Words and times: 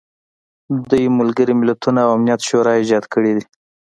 دوی 0.89 1.05
ملګري 1.19 1.53
ملتونه 1.61 1.99
او 2.05 2.11
امنیت 2.17 2.41
شورا 2.47 2.73
ایجاد 2.79 3.03
کړي 3.13 3.31
دي. 3.37 3.45